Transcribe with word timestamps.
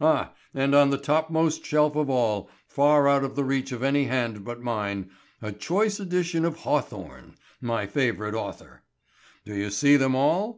And 0.00 0.74
on 0.74 0.88
the 0.88 0.96
topmost 0.96 1.66
shelf 1.66 1.94
of 1.94 2.08
all, 2.08 2.48
far 2.66 3.06
out 3.06 3.22
of 3.22 3.36
the 3.36 3.44
reach 3.44 3.70
of 3.70 3.82
any 3.82 4.04
hand 4.04 4.42
but 4.42 4.62
mine, 4.62 5.10
a 5.42 5.52
choice 5.52 6.00
edition 6.00 6.46
of 6.46 6.60
Hawthorne—my 6.60 7.86
favorite 7.88 8.34
author. 8.34 8.82
Do 9.44 9.54
you 9.54 9.68
see 9.68 9.98
them 9.98 10.14
all? 10.14 10.52